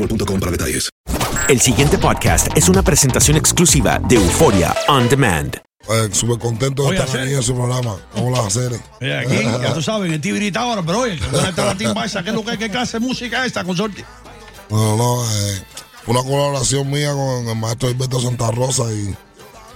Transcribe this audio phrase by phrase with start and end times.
[0.00, 0.88] boostmobile.com para detalles.
[1.48, 5.56] El siguiente podcast es una presentación exclusiva de Euforia On Demand.
[5.88, 7.96] Eh, Súper contento de estar hacer- aquí en su programa.
[8.14, 8.72] ¿Cómo las hacer?
[9.00, 12.04] Oye, aquí, ya tú sabes, en el Tibirita ahora, pero oye, ¿dónde está la timba
[12.04, 12.22] esa?
[12.22, 14.04] ¿Qué es lo que hay que hacer música esta, consorte?
[14.68, 15.62] No, no, eh,
[16.06, 19.14] una colaboración mía con el maestro Alberto Santa Rosa y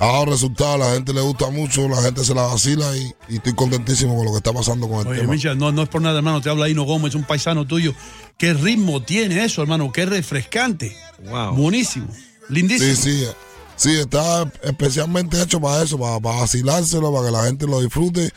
[0.07, 0.79] dado resultados.
[0.79, 4.27] La gente le gusta mucho, la gente se la vacila y, y estoy contentísimo con
[4.27, 5.33] lo que está pasando con el Oye, tema.
[5.33, 7.95] Micha, no, no es por nada, hermano, te habla Hino Gómez, un paisano tuyo.
[8.39, 9.93] ¿Qué ritmo tiene eso, hermano?
[9.93, 10.97] Qué refrescante.
[11.29, 11.55] Wow.
[11.57, 12.09] Buenísimo.
[12.49, 12.95] Lindísimo.
[12.95, 13.27] Sí, sí.
[13.77, 18.31] Sí, está especialmente hecho para eso, para, para vacilárselo, para que la gente lo disfrute,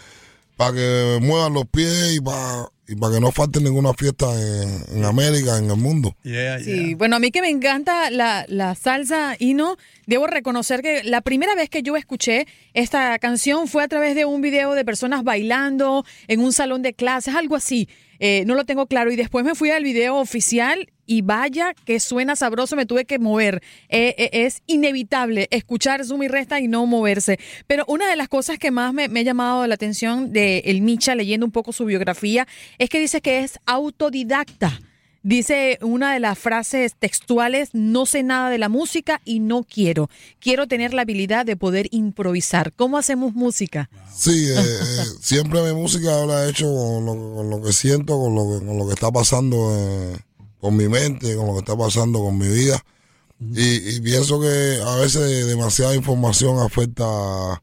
[0.56, 4.98] para que muevan los pies y para, y para que no falte ninguna fiesta en,
[4.98, 6.16] en América, en el mundo.
[6.24, 6.98] Yeah, Sí, yeah.
[6.98, 11.22] bueno, a mí que me encanta la, la salsa y no, debo reconocer que la
[11.22, 15.24] primera vez que yo escuché esta canción fue a través de un video de personas
[15.24, 17.90] bailando en un salón de clases, algo así.
[18.20, 19.12] Eh, no lo tengo claro.
[19.12, 23.20] Y después me fui al video oficial y vaya que suena sabroso, me tuve que
[23.20, 23.62] mover.
[23.90, 27.40] Eh, eh, es inevitable escuchar Zoom y Resta y no moverse.
[27.66, 30.82] Pero una de las cosas que más me, me ha llamado la atención de El
[30.82, 32.48] Micha, leyendo un poco su biografía,
[32.78, 34.80] es que dice que es autodidacta.
[35.28, 40.10] Dice una de las frases textuales, no sé nada de la música y no quiero.
[40.40, 42.72] Quiero tener la habilidad de poder improvisar.
[42.72, 43.90] ¿Cómo hacemos música?
[44.16, 48.18] Sí, eh, eh, siempre mi música la he hecho con lo, con lo que siento,
[48.18, 50.18] con lo, que- con lo que está pasando eh,
[50.62, 52.82] con mi mente, con lo que está pasando con mi vida.
[53.42, 57.62] Y, y pienso que a veces demasiada información afecta a,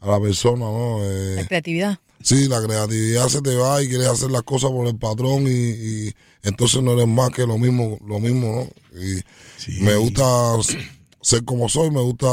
[0.00, 0.98] a la persona, ¿no?
[1.04, 1.98] Eh, La creatividad.
[2.24, 5.50] Sí, la creatividad se te va y quieres hacer las cosas por el patrón y,
[6.08, 8.98] y entonces no eres más que lo mismo, lo mismo, ¿no?
[9.00, 9.20] Y
[9.82, 10.24] me gusta
[11.20, 12.26] ser como soy, me gusta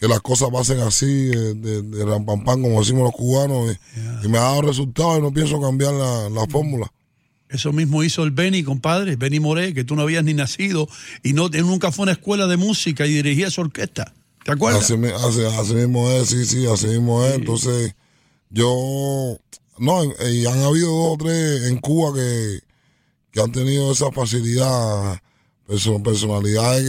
[0.00, 3.76] que las cosas pasen así, eh, de, de ram pam pam, como decimos los cubanos,
[4.22, 6.92] y, y me ha dado resultados y no pienso cambiar la, la fórmula.
[7.48, 10.88] Eso mismo hizo el Benny, compadre, Benny Moré, que tú no habías ni nacido
[11.22, 14.12] y no nunca fue a una escuela de música y dirigía su orquesta.
[14.44, 14.82] ¿Te acuerdas?
[14.84, 17.34] Así, mi- así- así mismo es, sí, sí, así mismo es.
[17.36, 17.94] Entonces,
[18.54, 19.36] yo,
[19.78, 22.60] no, y han habido dos o tres en Cuba que,
[23.32, 25.20] que han tenido esa facilidad,
[25.66, 26.84] perso- personalidades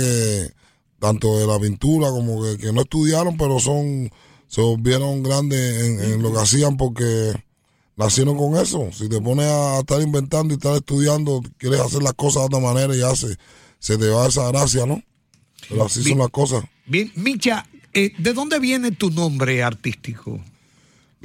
[0.49, 0.53] que,
[0.99, 4.11] tanto de la pintura como que, que no estudiaron, pero son,
[4.47, 7.33] se volvieron grandes en, en lo que hacían porque
[7.95, 8.89] nacieron con eso.
[8.93, 12.59] Si te pones a estar inventando y estar estudiando, quieres hacer las cosas de otra
[12.59, 13.35] manera y ya se,
[13.79, 15.01] se te va esa gracia, ¿no?
[15.67, 16.63] Pero así son las cosas.
[16.85, 20.39] Bien, Micha, eh, ¿de dónde viene tu nombre artístico?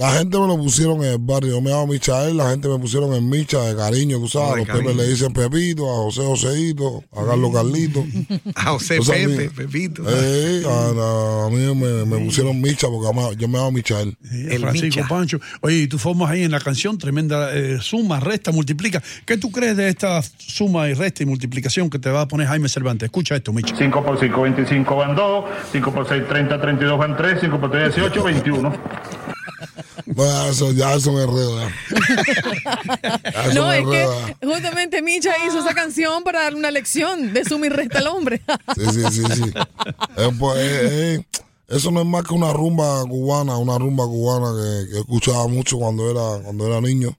[0.00, 1.50] La gente me lo pusieron en el barrio.
[1.50, 4.52] Yo me llamo Michael, la gente me pusieron en Micha de cariño, tú sabes.
[4.52, 5.02] De los Pepes cariño.
[5.02, 8.06] le dicen Pepito, a José Joséito, a Carlos Carlito.
[8.54, 10.02] A José Tú sabes, Pepe, Pepito.
[10.08, 14.16] Eh, a, a mí me, me pusieron Micha porque yo me llamo Michael.
[14.32, 15.38] Eh, Francisco Pancho.
[15.60, 19.02] Oye, y tú formas ahí en la canción tremenda eh, suma, resta, multiplica.
[19.26, 22.46] ¿Qué tú crees de esta suma y resta y multiplicación que te va a poner
[22.46, 23.08] Jaime Cervantes?
[23.08, 23.76] Escucha esto, Micha.
[23.76, 25.44] 5 por 5, 25 van 2.
[25.72, 27.38] 5 por 6, 30, 32 van 3.
[27.38, 28.72] 5 por 3, 18, 21.
[30.16, 31.26] No, ya eso, ya eso me
[33.54, 34.06] No, me es que
[34.46, 38.42] justamente Micha hizo esa canción para dar una lección de suma y resta al hombre.
[38.74, 39.52] Sí, sí, sí, sí.
[40.16, 41.24] Eh, pues, eh, eh,
[41.68, 45.78] eso no es más que una rumba cubana, una rumba cubana que, que escuchaba mucho
[45.78, 47.16] cuando era, cuando era niño.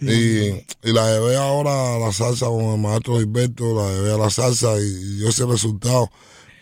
[0.00, 4.18] Y, y la llevé ahora a la salsa con el maestro Gilberto, la llevé a
[4.18, 6.10] la salsa y, y dio ese resultado.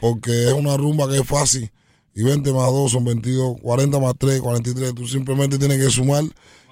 [0.00, 1.70] Porque es una rumba que es fácil.
[2.18, 4.94] Y 20 más 2 son 22, 40 más 3, 43.
[4.94, 6.24] Tú simplemente tienes que sumar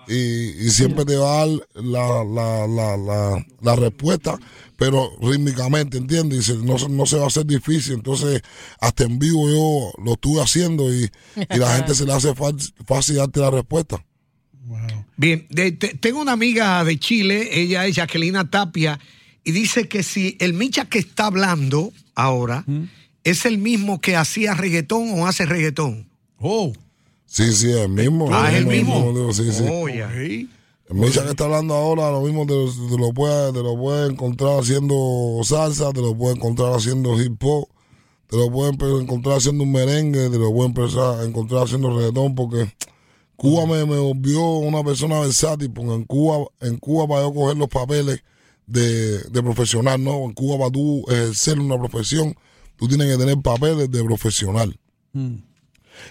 [0.08, 4.38] y, y siempre te va a dar la, la, la, la, la respuesta,
[4.76, 6.40] pero rítmicamente, ¿entiendes?
[6.40, 7.94] Y se- no, se- no se va a hacer difícil.
[7.94, 8.42] Entonces,
[8.80, 11.04] hasta en vivo yo lo estuve haciendo y,
[11.36, 14.04] y la gente se le hace fácil, fácil darte la respuesta.
[15.16, 18.98] Bien, de- te- tengo una amiga de Chile, ella es Jacquelina Tapia,
[19.44, 22.64] y dice que si el Micha que está hablando ahora
[23.26, 26.08] es el mismo que hacía reggaetón o hace reggaetón.
[26.38, 26.72] Oh.
[27.26, 28.28] Sí, sí, el mismo.
[28.30, 29.12] Ah, es el mismo.
[29.12, 29.64] digo, sí, sí.
[29.68, 29.88] Oh.
[29.88, 30.48] El
[30.88, 35.40] que está hablando ahora, lo mismo te, te lo puedes te lo puedes encontrar haciendo
[35.42, 37.66] salsa, te lo puedes encontrar haciendo hip hop,
[38.30, 42.36] te lo puedes encontrar haciendo un merengue, te lo puedes empezar a encontrar haciendo reggaetón,
[42.36, 42.72] porque
[43.34, 47.56] Cuba me, me volvió una persona versátil, porque en Cuba, en Cuba para yo coger
[47.56, 48.22] los papeles
[48.68, 50.22] de, de profesional, ¿no?
[50.22, 52.36] En Cuba para tú ejercer una profesión,
[52.76, 54.78] tú tienes que tener papeles de profesional.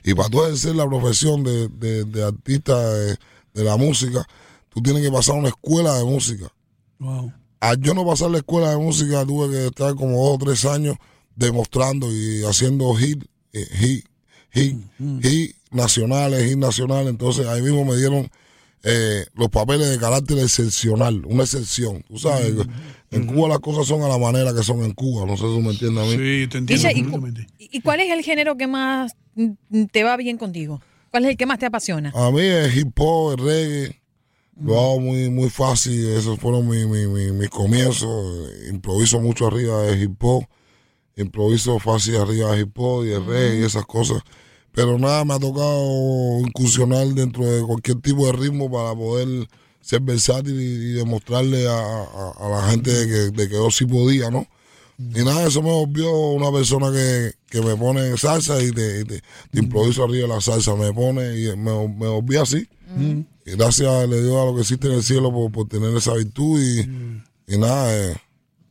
[0.03, 3.17] Y para tú ejercer la profesión de, de- de artista de,
[3.53, 4.27] de la música,
[4.69, 6.51] tú tienes que pasar una escuela de música.
[6.99, 7.31] Wow.
[7.59, 10.65] Al yo no pasar la escuela de música, tuve que estar como dos o tres
[10.65, 10.95] años
[11.35, 13.23] demostrando y haciendo hit,
[13.53, 14.05] eh, hit,
[14.51, 14.77] hit,
[15.21, 17.09] hit nacionales, hit nacionales.
[17.09, 18.29] Entonces ahí mismo me dieron
[18.83, 22.03] eh, los papeles de carácter excepcional, una excepción.
[22.07, 22.53] Tú sabes,
[23.11, 25.25] en Cuba las cosas son a la manera que son en Cuba.
[25.25, 26.13] No sé si tú me entiendes a mí.
[26.17, 27.21] Sí, te Micha, ¿y, cu-
[27.59, 29.13] y cuál es el género que más
[29.91, 30.81] te va bien contigo?
[31.11, 32.11] ¿Cuál es el que más te apasiona?
[32.15, 34.01] A mí el hip hop, el reggae,
[34.59, 36.07] lo hago muy, muy fácil.
[36.09, 38.49] Esos fueron mi- mi- mi- mis comienzos.
[38.69, 40.43] Improviso mucho arriba de hip hop.
[41.15, 44.21] Improviso fácil arriba de hip hop y el reggae y esas cosas.
[44.73, 49.47] Pero nada, me ha tocado incursionar dentro de cualquier tipo de ritmo para poder
[49.85, 53.69] ser versátil y, y demostrarle a, a- a la gente de que, de que yo
[53.69, 54.47] sí podía, ¿no?
[54.97, 59.03] Y nada, eso me volvió una persona que, que me pone salsa y te, y
[59.03, 59.21] te-
[59.51, 60.73] te improviso arriba de la salsa.
[60.75, 62.67] Me pone y me, me volví así.
[63.45, 66.13] Y gracias le dio a lo que existe en el cielo por, por tener esa
[66.13, 68.15] virtud y, y nada, eh,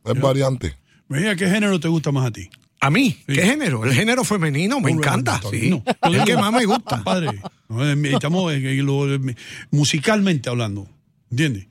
[0.07, 0.75] es variante.
[1.09, 2.49] Mira, ¿qué género te gusta más a ti?
[2.81, 3.17] ¿A mí?
[3.27, 3.85] ¿Qué género?
[3.85, 5.41] El género femenino, me encanta.
[5.51, 5.69] Sí.
[5.71, 7.05] No, Es el que más me gusta.
[7.05, 7.39] Padre,
[7.69, 9.35] no, eh, estamos lo-
[9.71, 10.87] musicalmente hablando,
[11.31, 11.67] ¿entiendes?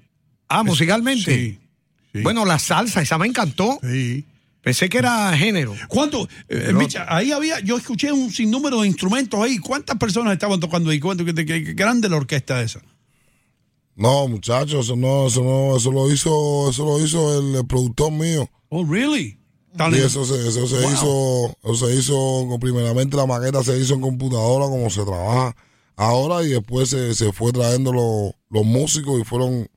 [0.48, 1.36] Ah, musicalmente.
[1.36, 1.60] Sí.
[2.14, 2.22] sí.
[2.22, 3.80] Bueno, la salsa, esa me encantó.
[3.82, 4.26] Sí.
[4.62, 5.76] Pensé que era género.
[5.90, 6.24] ¿Cuánto?
[6.24, 9.58] eh, Pero- Micha, ahí había, yo escuché un sinnúmero de instrumentos ahí.
[9.58, 11.00] ¿Cuántas personas estaban tocando ahí?
[11.02, 12.82] ¿Cuánto, qué, qué- qué grande la orquesta esa?
[13.96, 18.12] No, muchachos, eso no, eso no, eso lo hizo, eso lo hizo el, el productor
[18.12, 18.50] mío.
[18.70, 19.38] Oh, really?
[19.92, 20.92] Y eso se, eso se Wow.
[20.94, 25.56] hizo, eso se hizo, primeramente la maqueta se hizo en computadora como se trabaja
[25.96, 29.68] ahora y después se, se fue trayendo los, músicos y fueron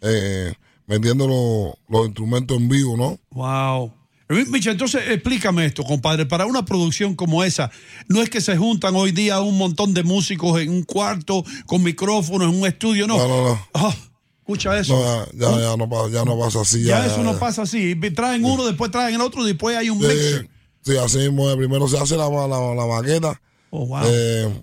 [0.00, 0.52] eh,
[0.86, 3.18] metiendo los, los instrumentos en vivo, ¿no?
[3.30, 3.92] Wow.
[4.30, 6.24] Eh, Micha, entonces explícame esto, compadre.
[6.26, 7.70] Para una producción como esa,
[8.08, 11.82] no es que se juntan hoy día un montón de músicos en un cuarto con
[11.82, 13.18] micrófonos en un estudio, no.
[13.18, 13.66] No, no, no.
[13.74, 13.94] Ah,
[14.40, 14.94] escucha eso.
[15.34, 16.82] No, ya, ya, no pasa, ya no pasa así.
[16.84, 17.94] ya, Ya, eso no pasa así.
[18.14, 20.48] Traen uno, después traen el otro, después hay un Sí, mixer.
[20.82, 21.54] sí, así mismo.
[21.56, 23.38] Primero se hace la, la, la maqueta
[23.70, 24.02] Oh, wow.
[24.06, 24.62] eh,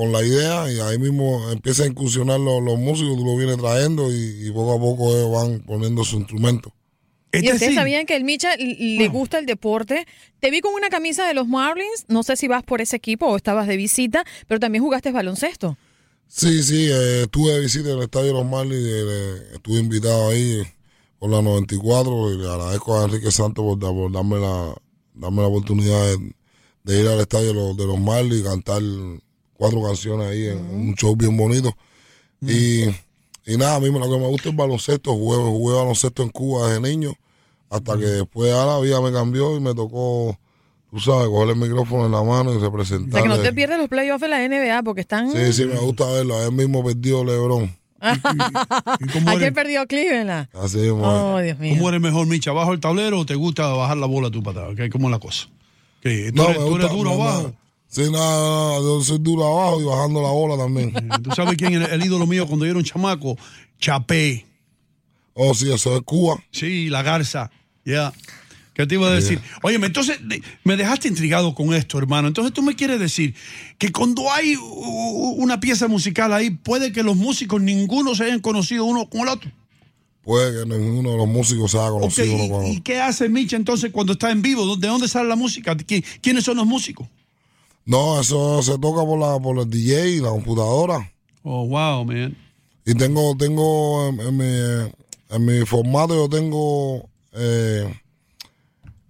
[0.00, 3.58] con la idea y ahí mismo empieza a incursionar los, los músicos, tú lo vienes
[3.58, 6.72] trayendo y, y poco a poco ellos van poniendo su instrumento.
[7.32, 10.04] Y ustedes sabían que el Micha le gusta el deporte.
[10.40, 12.06] Te vi con una camisa de los Marlins.
[12.08, 15.76] No sé si vas por ese equipo o estabas de visita, pero también jugaste baloncesto.
[16.26, 19.78] Sí, sí, eh, estuve de visita en el estadio de los Marlins, eh, eh, estuve
[19.78, 20.62] invitado ahí
[21.20, 24.74] por la 94 y le agradezco a Enrique Santos por, da- por darme la
[25.14, 26.32] darme la oportunidad de,
[26.84, 28.82] de ir al estadio de los, de los Marlins y cantar
[29.60, 31.76] cuatro canciones ahí en un show bien bonito.
[32.40, 32.84] Y,
[33.46, 36.30] y nada, a mí lo que me gusta es el baloncesto, jugué, jugué baloncesto en
[36.30, 37.12] Cuba desde niño,
[37.68, 40.36] hasta que después a la vida me cambió y me tocó
[40.90, 43.12] tú sabes, coger el micrófono en la mano y O representar.
[43.12, 45.30] sea, que no te pierdas los playoffs de la NBA porque están...
[45.30, 46.36] Sí, sí, me gusta verlo.
[46.36, 47.76] Ayer mismo perdió LeBron.
[49.26, 50.48] Ayer perdió Cleveland.
[50.54, 51.02] Así mismo.
[51.34, 51.74] Oh, Dios mío.
[51.76, 52.52] ¿Cómo eres mejor, Micha?
[52.52, 54.76] ¿Bajo el tablero o te gusta bajar la bola tú para atrás?
[54.76, 55.48] ¿Qué- ¿Cómo es la cosa?
[56.00, 57.52] ¿Qué, ¿Tú, No, eres, me tú eres duro no, abajo?
[57.96, 58.04] No.
[58.04, 60.92] Sí, nada, nada, yo soy duro abajo y bajando la bola también.
[61.22, 63.36] ¿Tú sabes quién es el ídolo mío cuando yo era un chamaco?
[63.78, 64.46] Chapé.
[65.34, 66.42] Oh, sí, eso es Cuba.
[66.50, 67.50] Sí, la garza.
[67.84, 68.12] Ya.
[68.74, 69.40] ¿Qué te iba a decir?
[69.62, 70.18] Óyeme, entonces
[70.64, 72.28] me dejaste intrigado con esto, hermano.
[72.28, 73.34] Entonces tú me quieres decir
[73.78, 78.84] que cuando hay una pieza musical ahí, puede que los músicos ninguno se hayan conocido
[78.84, 79.50] uno con el otro.
[80.22, 83.28] Puede que ninguno de los músicos se haya conocido uno ¿y, con y qué hace
[83.28, 84.76] Micha entonces cuando está en vivo?
[84.76, 85.76] ¿De dónde sale la música?
[85.76, 87.06] ¿Qui- ¿Quiénes son los músicos?
[87.90, 91.12] No, eso se toca por la por el DJ y la computadora.
[91.42, 92.36] Oh, wow, man.
[92.86, 94.90] Y tengo, tengo en, en mi,
[95.30, 97.92] en mi formato yo tengo eh,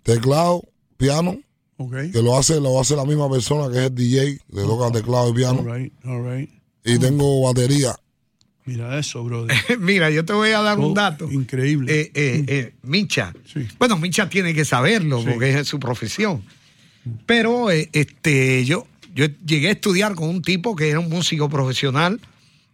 [0.03, 0.63] teclado,
[0.97, 1.39] piano,
[1.77, 1.95] Ok.
[2.13, 5.31] que lo hace, lo hace la misma persona que es el DJ, le toca teclado
[5.31, 5.61] y piano.
[5.61, 6.51] All right, all right.
[6.85, 7.95] Y tengo batería.
[8.65, 9.55] Mira eso, brother.
[9.79, 11.31] Mira, yo te voy a dar un Oh, dato.
[11.31, 12.01] Increíble.
[12.01, 13.33] Eh, eh, eh, Micha.
[13.53, 13.67] Sí.
[13.79, 15.27] Bueno, Micha tiene que saberlo Sí.
[15.31, 16.43] porque es su profesión.
[17.27, 21.49] Pero eh, este, yo, yo llegué a estudiar con un tipo que era un músico
[21.49, 22.21] profesional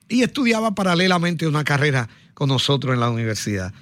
[0.09, 3.73] y estudiaba paralelamente una carrera con nosotros en la universidad.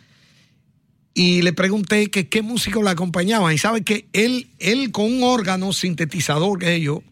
[1.15, 3.55] Y le pregunté que qué músico le acompañaban.
[3.55, 7.03] Y sabe que él, él con un órgano sintetizador que es yo,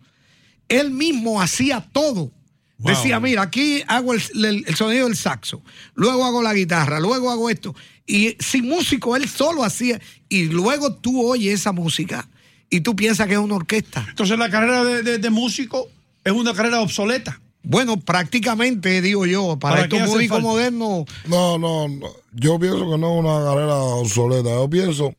[0.69, 2.33] él mismo hacía todo.
[2.79, 2.91] Wow.
[2.97, 5.63] Decía, mira, aquí hago el, el- el sonido del saxo,
[5.95, 7.77] luego hago la guitarra, luego hago esto.
[8.07, 10.01] Y sin músico, él solo hacía.
[10.29, 12.29] Y luego tú oyes esa música
[12.73, 14.05] y tú piensas que es una orquesta.
[14.09, 15.89] Entonces la carrera de, de- de músico
[16.25, 17.41] es una carrera obsoleta.
[17.65, 22.99] Bueno, prácticamente, digo yo, para, ¿Para estos músicos modernos, No, no, no, yo pienso que
[22.99, 24.51] no es una carrera obsoleta.
[24.51, 25.15] Yo pienso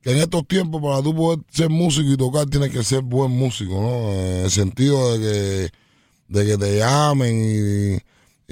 [0.00, 3.30] que en estos tiempos para tú poder ser músico y tocar tienes que ser buen
[3.30, 4.12] músico, ¿no?
[4.12, 5.70] En el sentido de
[6.28, 7.94] que, de que te llamen y,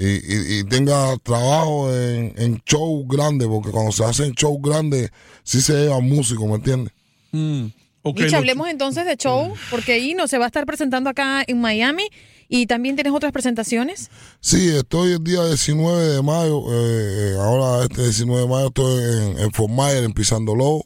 [0.01, 5.09] y, y- y tengas trabajo en, en shows grandes, porque cuando se hacen shows grandes
[5.43, 6.93] sí se llevan músicos, ¿me entiendes?
[7.31, 7.65] Mm.
[8.09, 11.43] Ok, Micha, lo- hablemos entonces de show, porque Ino se va a estar presentando acá
[11.47, 12.03] en Miami
[12.49, 14.09] y también tienes otras presentaciones.
[14.39, 19.03] Sí, estoy el día 19 de mayo, eh, eh, ahora este 19 de mayo estoy
[19.03, 20.85] en, en Fort Myers, en Pisando Lobo.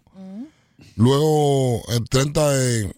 [0.95, 2.93] Luego, el 30 de,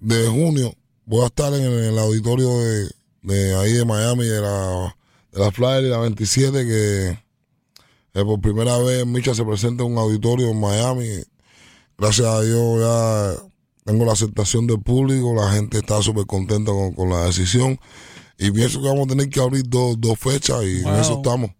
[0.00, 2.90] de junio, voy a estar en el, en el auditorio de,
[3.22, 4.96] de ahí de Miami, de la,
[5.32, 9.92] de la Flyer y la 27, que eh, por primera vez Micha se presenta en
[9.92, 11.06] un auditorio en Miami.
[11.98, 13.42] Gracias a Dios ya
[13.84, 17.78] tengo la aceptación del público, la gente está súper contenta con, con la decisión.
[18.38, 21.50] Y pienso que vamos a tener que abrir dos, dos fechas y en eso estamos.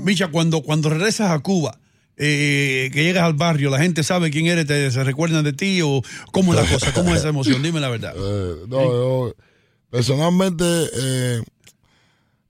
[0.00, 1.78] Micha, cuando, cuando regresas a Cuba,
[2.16, 5.80] eh, que llegas al barrio, la gente sabe quién eres, te, se recuerdan de ti
[5.82, 6.02] o
[6.32, 8.14] cómo es la cosa, cómo es esa emoción, dime la verdad.
[8.16, 9.34] Eh, no, yo,
[9.90, 11.42] personalmente, eh,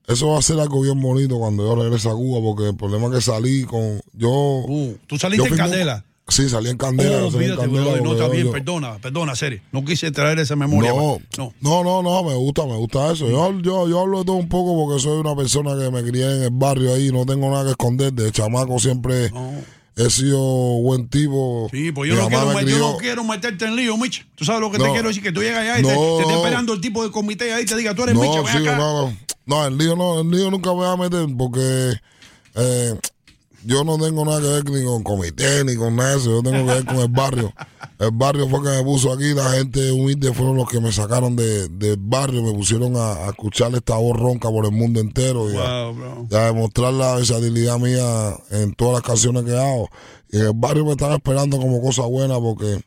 [0.07, 3.07] eso va a ser algo bien bonito cuando yo regrese a Cuba, porque el problema
[3.07, 4.01] es que salí con.
[4.13, 4.29] Yo.
[4.29, 6.05] Uh, ¿Tú saliste yo en Candela?
[6.33, 7.17] Sí, salí en Candela.
[7.25, 9.61] Oh, en Candela no está bien, yo- perdona, perdona, serio.
[9.71, 10.91] No quise traer esa memoria.
[10.91, 11.53] No, no.
[11.61, 13.29] no, no, no, me gusta, me gusta eso.
[13.29, 16.25] Yo, yo, yo hablo de todo un poco porque soy una persona que me crié
[16.37, 18.11] en el barrio ahí, no tengo nada que esconder.
[18.13, 19.31] De chamaco siempre
[19.95, 21.67] he sido buen tipo.
[21.71, 24.25] Sí, pues yo no, quiero, yo no quiero meterte en lío, Micha.
[24.33, 26.33] Tú sabes lo que te quiero decir, que tú llegas allá y te, te está
[26.33, 28.75] esperando el tipo de comité ahí y te diga, tú eres Micha, sí, acá.
[28.75, 31.93] no, no, no, el lío no, el lío nunca me voy a meter porque
[32.55, 32.95] eh,
[33.65, 36.43] yo no tengo nada que ver ni con comité ni con nada de eso, yo
[36.43, 37.53] tengo que ver con el barrio.
[37.99, 41.35] El barrio fue que me puso aquí, la gente humilde fueron los que me sacaron
[41.35, 45.49] de- del barrio, me pusieron a, a escuchar esta voz ronca por el mundo entero
[45.51, 46.27] y a, Wow, bro.
[46.29, 49.89] y a demostrar la versatilidad mía en todas las canciones que hago.
[50.31, 52.81] Y en el barrio me están esperando como cosa buena porque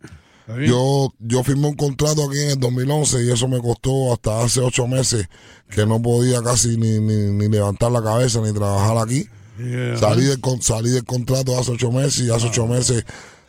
[0.68, 4.60] yo, yo firmé un contrato aquí en el 2011 y eso me costó hasta hace
[4.60, 5.28] ocho meses
[5.70, 9.26] que no podía casi ni, ni, ni levantar la cabeza ni trabajar aquí.
[9.58, 9.96] Yeah.
[9.96, 13.04] Salí, del, salí del contrato hace ocho meses y hace ocho meses,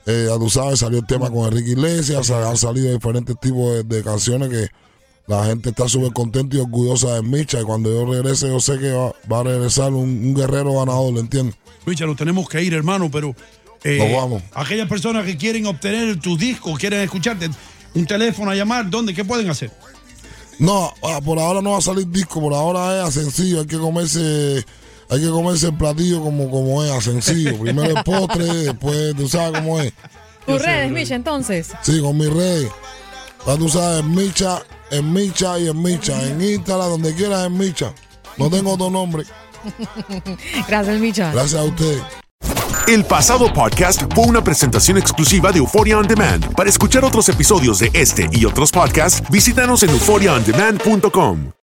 [0.05, 3.83] eh, ya tú sabes, salió el tema con Enrique Iglesias, han salido diferentes tipos de,
[3.83, 4.67] de canciones que
[5.27, 8.79] la gente está súper contenta y orgullosa de Micha y cuando yo regrese yo sé
[8.79, 11.55] que va, va a regresar un, un guerrero ganador, ¿le entiendes?
[11.85, 13.35] Micha, nos tenemos que ir, hermano, pero
[13.83, 14.43] eh, Nos vamos.
[14.53, 17.49] aquellas personas que quieren obtener tus discos, quieren escucharte,
[17.93, 19.13] un teléfono a llamar, ¿dónde?
[19.13, 19.71] ¿Qué pueden hacer?
[20.59, 23.77] No, ah, por ahora no va a salir disco, por ahora es sencillo, hay que
[23.77, 24.65] comerse,
[25.09, 27.57] hay que comerse el platillo como, como es, a sencillo.
[27.61, 29.93] Primero el postre, después tú sabes cómo es.
[30.45, 31.71] Tus redes, Micha, entonces.
[31.81, 32.69] Sí, con mis redes.
[33.45, 34.61] Ya tú sabes, en Micha,
[34.91, 36.21] en Micha y en Micha.
[36.23, 37.93] En Instagram, donde quieras, en Micha.
[38.37, 39.23] No tengo otro nombre.
[40.67, 41.31] Gracias, Micha.
[41.31, 42.01] Gracias a ustedes.
[42.87, 46.53] El pasado podcast fue una presentación exclusiva de Euphoria On Demand.
[46.53, 51.56] Para escuchar otros episodios de este y otros podcasts, visítanos en euphoriaondemand.com.